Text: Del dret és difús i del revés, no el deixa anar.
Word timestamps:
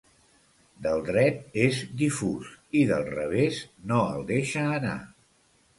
Del 0.85 1.03
dret 1.09 1.59
és 1.65 1.81
difús 2.01 2.49
i 2.83 2.83
del 2.93 3.07
revés, 3.13 3.61
no 3.93 4.05
el 4.17 4.29
deixa 4.35 4.67
anar. 4.83 5.01